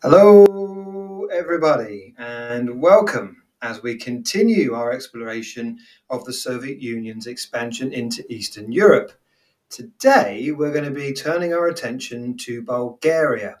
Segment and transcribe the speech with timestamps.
[0.00, 5.76] Hello, everybody, and welcome as we continue our exploration
[6.08, 9.10] of the Soviet Union's expansion into Eastern Europe.
[9.70, 13.56] Today, we're going to be turning our attention to Bulgaria.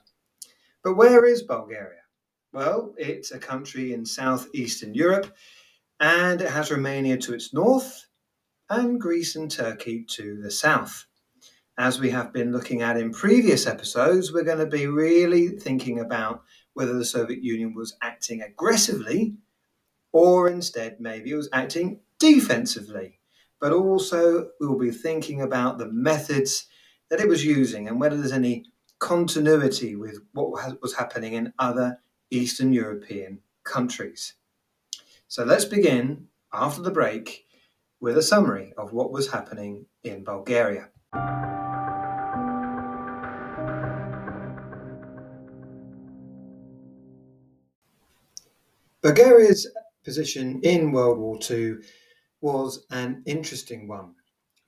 [0.84, 2.02] But where is Bulgaria?
[2.52, 5.34] Well, it's a country in southeastern Europe,
[5.98, 8.06] and it has Romania to its north
[8.70, 11.07] and Greece and Turkey to the south
[11.78, 16.00] as we have been looking at in previous episodes, we're going to be really thinking
[16.00, 16.42] about
[16.74, 19.36] whether the Soviet Union was acting aggressively
[20.10, 23.20] or instead maybe it was acting defensively.
[23.60, 26.66] But also, we'll be thinking about the methods
[27.10, 28.66] that it was using and whether there's any
[28.98, 34.34] continuity with what was happening in other Eastern European countries.
[35.28, 37.46] So let's begin after the break
[38.00, 40.88] with a summary of what was happening in Bulgaria.
[49.00, 49.66] Bulgaria's
[50.04, 51.76] position in World War II
[52.40, 54.14] was an interesting one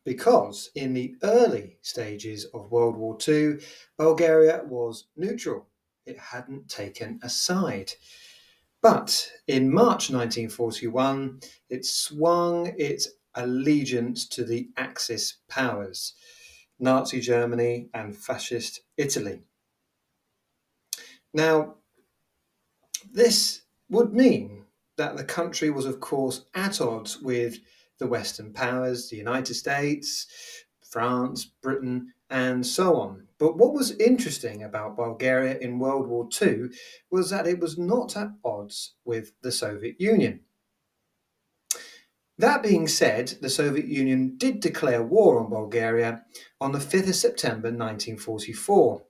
[0.05, 3.58] because in the early stages of World War II,
[3.98, 5.66] Bulgaria was neutral.
[6.06, 7.92] It hadn't taken a side.
[8.83, 16.14] But in March 1941, it swung its allegiance to the Axis powers
[16.81, 19.42] Nazi Germany and Fascist Italy.
[21.33, 21.75] Now,
[23.12, 24.64] this would mean
[24.97, 27.58] that the country was, of course, at odds with
[27.98, 30.27] the Western powers, the United States,
[30.91, 33.27] France, Britain, and so on.
[33.39, 36.70] But what was interesting about Bulgaria in World War II
[37.11, 40.41] was that it was not at odds with the Soviet Union.
[42.41, 46.22] That being said, the Soviet Union did declare war on Bulgaria
[46.58, 49.02] on the 5th of September 1944,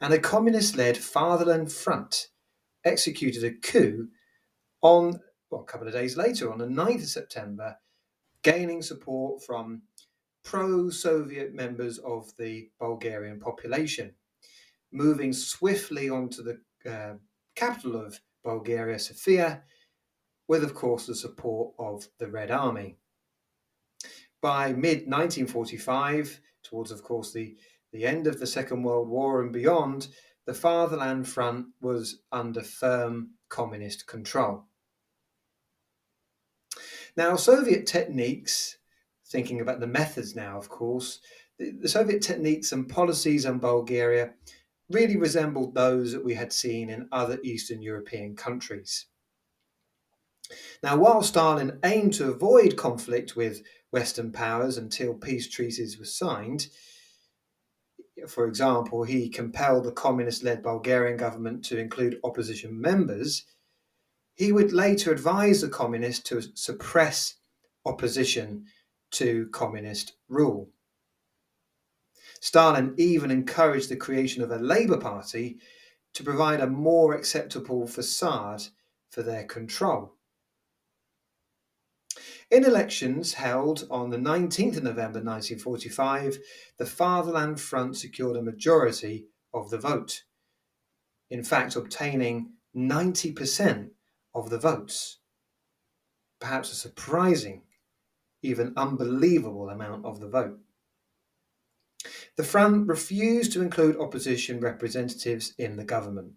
[0.00, 2.28] and a communist led Fatherland Front
[2.82, 4.08] executed a coup
[4.80, 5.20] on
[5.50, 7.76] well, a couple of days later, on the 9th of September,
[8.42, 9.82] gaining support from
[10.42, 14.14] pro Soviet members of the Bulgarian population,
[14.90, 16.58] moving swiftly onto the
[16.90, 17.16] uh,
[17.54, 19.64] capital of Bulgaria, Sofia,
[20.48, 22.96] with, of course, the support of the Red Army.
[24.40, 27.56] By mid 1945, towards, of course, the,
[27.92, 30.08] the end of the Second World War and beyond,
[30.46, 34.64] the Fatherland Front was under firm communist control.
[37.16, 38.76] Now, Soviet techniques,
[39.24, 41.20] thinking about the methods now, of course,
[41.58, 44.32] the, the Soviet techniques and policies in Bulgaria
[44.90, 49.06] really resembled those that we had seen in other Eastern European countries.
[50.82, 56.68] Now, while Stalin aimed to avoid conflict with Western powers until peace treaties were signed,
[58.28, 63.44] for example, he compelled the communist led Bulgarian government to include opposition members,
[64.34, 67.34] he would later advise the communists to suppress
[67.84, 68.66] opposition
[69.12, 70.70] to communist rule.
[72.40, 75.58] Stalin even encouraged the creation of a Labour Party
[76.14, 78.62] to provide a more acceptable facade
[79.10, 80.13] for their control.
[82.54, 86.38] In elections held on the 19th of November 1945,
[86.78, 90.22] the Fatherland Front secured a majority of the vote,
[91.28, 93.90] in fact, obtaining 90%
[94.36, 95.18] of the votes.
[96.38, 97.62] Perhaps a surprising,
[98.40, 100.60] even unbelievable amount of the vote.
[102.36, 106.34] The Front refused to include opposition representatives in the government.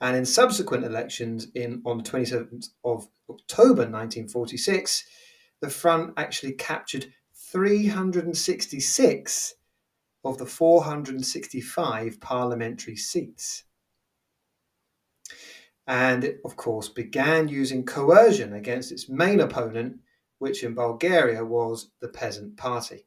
[0.00, 5.04] And in subsequent elections in on the 27th of October 1946,
[5.60, 7.12] the front actually captured
[7.52, 9.54] 366
[10.24, 13.64] of the 465 parliamentary seats.
[15.86, 19.98] And it, of course, began using coercion against its main opponent,
[20.38, 23.06] which in Bulgaria was the Peasant Party.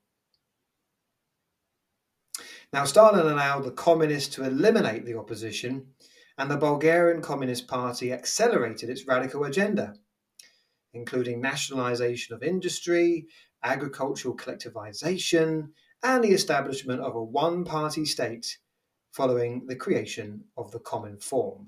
[2.72, 5.88] Now, Stalin allowed the communists to eliminate the opposition
[6.38, 9.96] and the Bulgarian Communist Party accelerated its radical agenda,
[10.94, 13.28] including nationalization of industry,
[13.64, 15.70] agricultural collectivization,
[16.04, 18.60] and the establishment of a one party state
[19.12, 21.66] following the creation of the Cominform.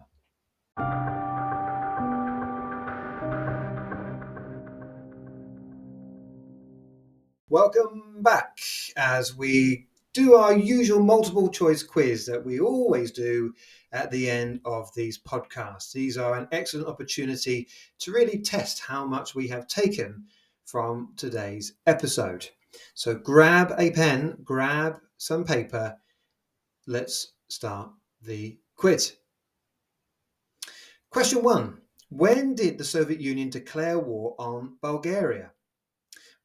[7.49, 8.59] Welcome back
[8.95, 13.53] as we do our usual multiple choice quiz that we always do
[13.91, 15.91] at the end of these podcasts.
[15.91, 17.67] These are an excellent opportunity
[17.99, 20.25] to really test how much we have taken
[20.65, 22.47] from today's episode.
[22.93, 25.97] So grab a pen, grab some paper.
[26.87, 27.91] Let's start
[28.21, 29.15] the quiz.
[31.11, 35.51] Question one When did the Soviet Union declare war on Bulgaria?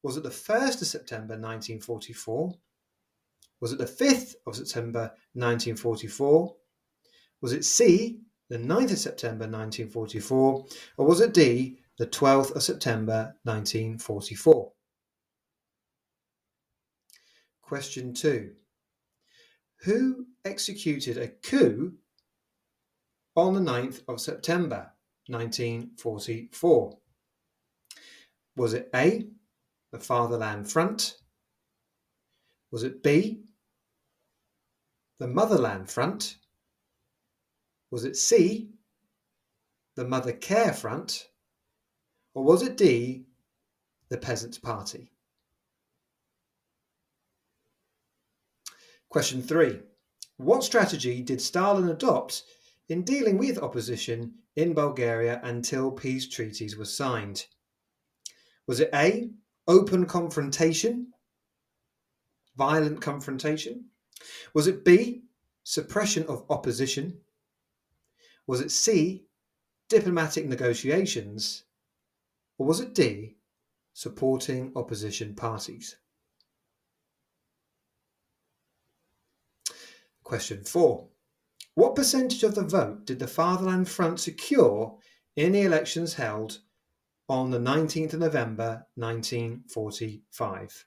[0.01, 2.53] Was it the 1st of September 1944?
[3.65, 6.55] Was it the 5th of September 1944?
[7.41, 10.65] Was it C, the 9th of September 1944?
[10.97, 14.71] Or was it D, the 12th of September 1944?
[17.63, 18.51] Question 2.
[19.77, 21.95] Who executed a coup
[23.35, 24.91] on the 9th of September
[25.25, 26.99] 1944?
[28.57, 29.25] Was it A,
[29.91, 31.17] the Fatherland Front?
[32.71, 33.41] Was it B,
[35.17, 36.37] the Motherland Front?
[37.91, 38.69] Was it C,
[39.95, 41.29] the Mother Care Front?
[42.33, 43.25] Or was it D,
[44.09, 45.11] the Peasants' Party?
[49.09, 49.79] Question three
[50.35, 52.43] What strategy did Stalin adopt
[52.89, 57.45] in dealing with opposition in Bulgaria until peace treaties were signed?
[58.67, 59.29] Was it A,
[59.67, 61.13] open confrontation,
[62.57, 63.85] violent confrontation?
[64.53, 65.23] Was it B,
[65.63, 67.19] suppression of opposition?
[68.47, 69.25] Was it C,
[69.89, 71.63] diplomatic negotiations?
[72.57, 73.35] Or was it D,
[73.93, 75.97] supporting opposition parties?
[80.23, 81.07] Question 4.
[81.75, 84.97] What percentage of the vote did the Fatherland Front secure
[85.35, 86.59] in the elections held
[87.27, 90.85] on the 19th of November 1945?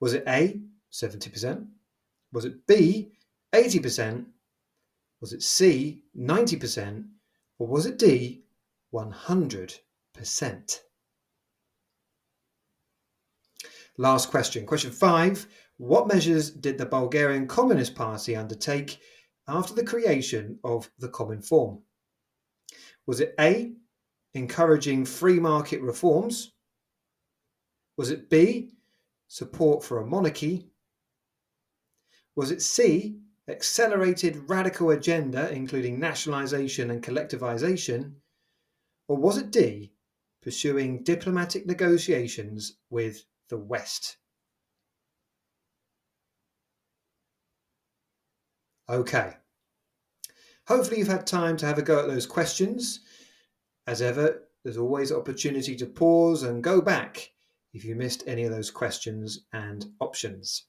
[0.00, 0.60] Was it A,
[0.92, 1.66] 70%?
[2.32, 3.12] Was it B,
[3.54, 4.26] 80%?
[5.20, 7.06] Was it C, 90%?
[7.58, 8.42] Or was it D,
[8.94, 10.80] 100%?
[14.00, 14.64] Last question.
[14.64, 15.46] Question five.
[15.76, 19.00] What measures did the Bulgarian Communist Party undertake
[19.48, 21.82] after the creation of the Cominform?
[23.06, 23.72] Was it A,
[24.34, 26.52] encouraging free market reforms?
[27.96, 28.70] Was it B,
[29.26, 30.70] support for a monarchy?
[32.38, 33.18] Was it C,
[33.48, 38.12] accelerated radical agenda including nationalisation and collectivisation?
[39.08, 39.92] Or was it D,
[40.40, 44.18] pursuing diplomatic negotiations with the West?
[48.88, 49.34] Okay.
[50.68, 53.00] Hopefully, you've had time to have a go at those questions.
[53.88, 57.32] As ever, there's always opportunity to pause and go back
[57.74, 60.66] if you missed any of those questions and options.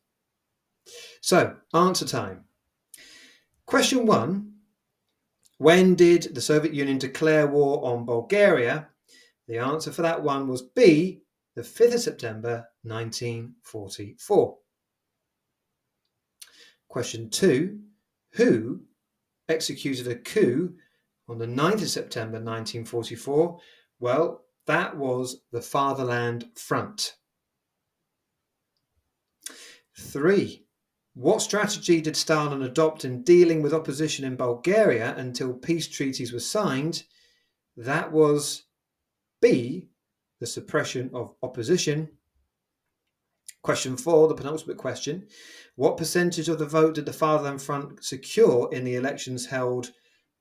[1.22, 2.46] So, answer time.
[3.66, 4.54] Question one
[5.58, 8.90] When did the Soviet Union declare war on Bulgaria?
[9.48, 11.22] The answer for that one was B,
[11.56, 14.58] the 5th of September 1944.
[16.88, 17.80] Question two
[18.34, 18.82] Who
[19.48, 20.76] executed a coup
[21.28, 23.60] on the 9th of September 1944?
[24.00, 27.16] Well, that was the Fatherland Front.
[29.98, 30.66] Three.
[31.20, 36.40] What strategy did Stalin adopt in dealing with opposition in Bulgaria until peace treaties were
[36.40, 37.04] signed?
[37.76, 38.64] That was
[39.42, 39.90] B,
[40.40, 42.08] the suppression of opposition.
[43.64, 45.28] Question four, the penultimate question.
[45.76, 49.92] What percentage of the vote did the Fatherland Front secure in the elections held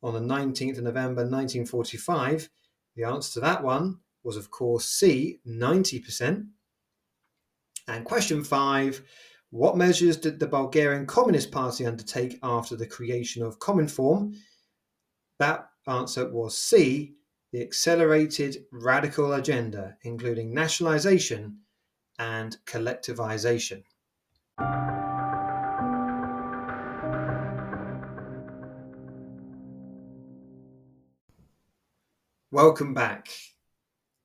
[0.00, 2.48] on the 19th of November 1945?
[2.94, 6.46] The answer to that one was, of course, C, 90%.
[7.88, 9.02] And question five,
[9.50, 14.36] what measures did the Bulgarian Communist Party undertake after the creation of Cominform?
[15.38, 17.14] That answer was C,
[17.52, 21.60] the accelerated radical agenda, including nationalisation
[22.18, 23.84] and collectivisation.
[32.50, 33.28] Welcome back.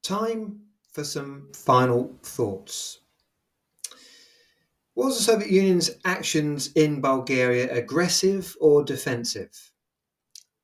[0.02, 0.60] Time
[0.92, 3.03] for some final thoughts.
[4.96, 9.72] Was the Soviet Union's actions in Bulgaria aggressive or defensive?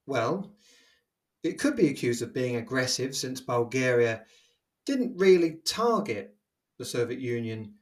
[0.06, 0.56] Well,
[1.44, 4.24] it could be accused of being aggressive since Bulgaria
[4.86, 6.36] didn't really target
[6.78, 7.74] the Soviet Union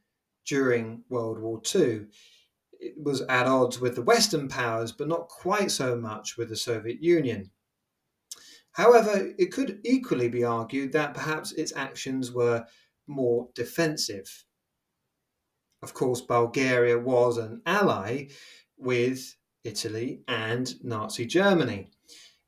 [0.46, 2.06] during World War II.
[2.80, 6.56] It was at odds with the Western powers, but not quite so much with the
[6.56, 7.50] Soviet Union.
[8.72, 12.64] However, it could equally be argued that perhaps its actions were
[13.06, 14.44] more defensive.
[15.82, 18.28] Of course, Bulgaria was an ally
[18.76, 21.90] with Italy and Nazi Germany.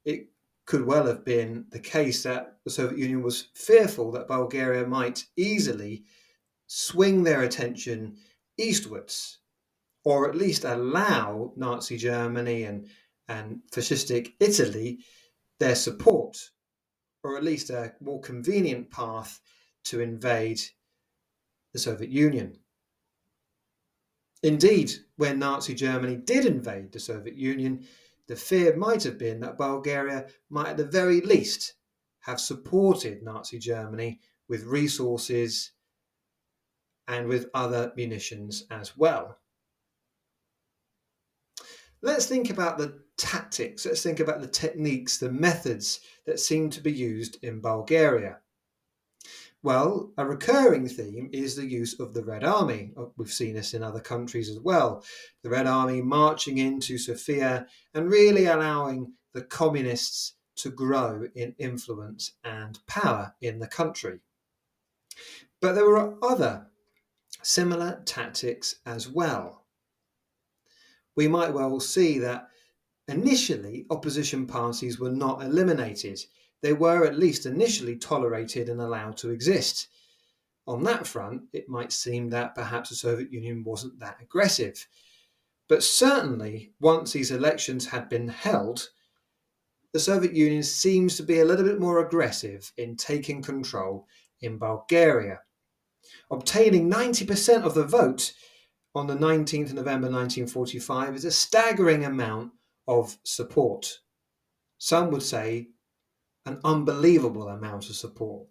[0.05, 0.31] It
[0.67, 5.27] could well have been the case that the Soviet Union was fearful that Bulgaria might
[5.37, 6.05] easily
[6.67, 8.17] swing their attention
[8.57, 9.39] eastwards,
[10.05, 12.89] or at least allow Nazi Germany and,
[13.29, 15.01] and fascistic Italy
[15.59, 16.51] their support,
[17.23, 19.41] or at least a more convenient path
[19.85, 20.61] to invade
[21.73, 22.59] the Soviet Union.
[24.43, 27.87] Indeed, when Nazi Germany did invade the Soviet Union,
[28.27, 31.75] the fear might have been that Bulgaria might, at the very least,
[32.21, 35.73] have supported Nazi Germany with resources
[37.07, 39.39] and with other munitions as well.
[42.03, 46.81] Let's think about the tactics, let's think about the techniques, the methods that seem to
[46.81, 48.39] be used in Bulgaria.
[49.63, 52.93] Well, a recurring theme is the use of the Red Army.
[52.97, 55.05] Oh, we've seen this in other countries as well.
[55.43, 62.33] The Red Army marching into Sofia and really allowing the communists to grow in influence
[62.43, 64.21] and power in the country.
[65.61, 66.69] But there were other
[67.43, 69.67] similar tactics as well.
[71.17, 72.49] We might well see that
[73.09, 76.25] initially opposition parties were not eliminated
[76.63, 79.89] they were at least initially tolerated and allowed to exist.
[80.67, 84.87] On that front, it might seem that perhaps the Soviet Union wasn't that aggressive.
[85.69, 88.91] But certainly, once these elections had been held,
[89.93, 94.07] the Soviet Union seems to be a little bit more aggressive in taking control
[94.41, 95.41] in Bulgaria.
[96.31, 98.33] Obtaining 90% of the vote
[98.95, 102.53] on the 19th of November 1945 is a staggering amount
[102.87, 104.01] of support.
[104.79, 105.69] Some would say
[106.47, 108.47] an unbelievable amount of support.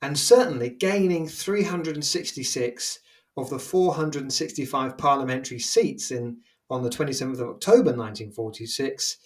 [0.00, 2.98] And certainly gaining 366
[3.36, 9.18] of the 465 parliamentary seats in, on the 27th of October 1946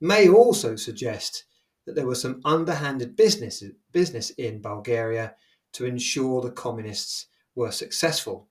[0.00, 1.44] may also suggest
[1.86, 5.34] that there was some underhanded business, business in Bulgaria
[5.72, 8.48] to ensure the communists were successful.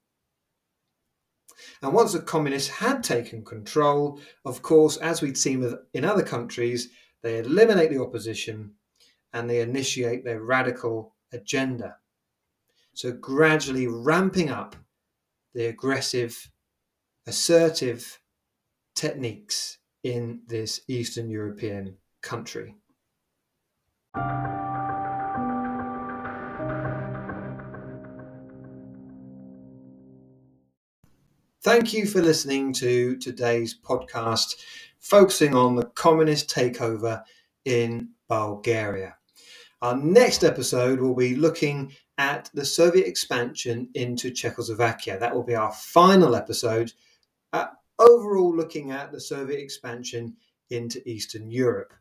[1.81, 6.89] And once the communists had taken control, of course, as we'd seen in other countries,
[7.23, 8.73] they eliminate the opposition
[9.33, 11.97] and they initiate their radical agenda.
[12.93, 14.75] So, gradually ramping up
[15.53, 16.49] the aggressive,
[17.25, 18.19] assertive
[18.95, 22.75] techniques in this Eastern European country.
[31.67, 34.55] Thank you for listening to today's podcast
[34.99, 37.23] focusing on the communist takeover
[37.65, 39.15] in Bulgaria.
[39.81, 45.19] Our next episode will be looking at the Soviet expansion into Czechoslovakia.
[45.19, 46.91] That will be our final episode,
[47.53, 47.67] uh,
[47.99, 50.35] overall looking at the Soviet expansion
[50.69, 51.93] into Eastern Europe.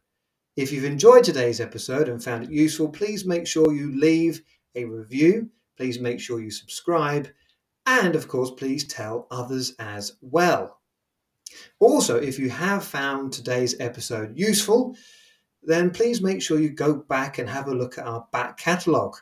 [0.57, 4.41] If you've enjoyed today's episode and found it useful, please make sure you leave
[4.75, 5.51] a review.
[5.77, 7.29] Please make sure you subscribe.
[7.85, 10.81] And of course, please tell others as well.
[11.79, 14.97] Also, if you have found today's episode useful,
[15.63, 19.17] then please make sure you go back and have a look at our back catalogue.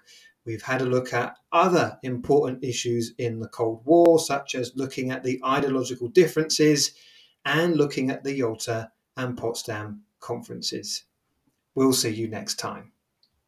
[0.44, 5.10] We've had a look at other important issues in the Cold War, such as looking
[5.10, 6.92] at the ideological differences
[7.44, 11.04] and looking at the Yalta and Potsdam conferences.
[11.74, 12.93] We'll see you next time.